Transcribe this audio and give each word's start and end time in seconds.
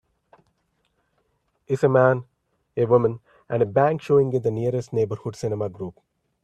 Is 1.67 1.83
A 1.83 1.87
Man, 1.87 2.23
a 2.75 2.85
Woman, 2.85 3.19
and 3.47 3.61
a 3.61 3.67
Bank 3.67 4.01
showing 4.01 4.33
in 4.33 4.41
the 4.41 4.49
nearest 4.49 4.91
Neighborhood 4.91 5.35
Cinema 5.35 5.69
Group 5.69 5.99